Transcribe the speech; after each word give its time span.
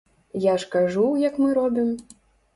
Я 0.45 0.53
ж 0.63 0.69
кажу, 0.75 1.05
як 1.27 1.39
мы 1.43 1.53
робім? 1.61 1.95